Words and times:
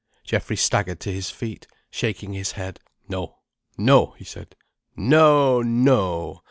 Geoffrey 0.23 0.55
staggered 0.57 0.99
to 1.01 1.13
his 1.13 1.29
feet, 1.29 1.67
shaking 1.91 2.33
his 2.33 2.53
head. 2.53 2.79
"No—no—" 3.07 4.15
he 4.17 4.23
said. 4.23 4.55
"No—no! 4.95 6.39